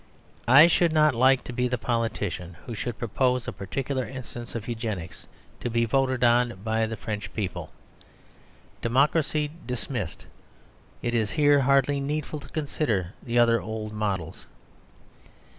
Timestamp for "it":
11.03-11.13